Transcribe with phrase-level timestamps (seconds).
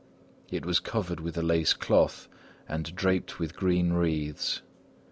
[0.49, 2.27] It was covered with a lace cloth
[2.67, 4.63] and draped with green wreaths.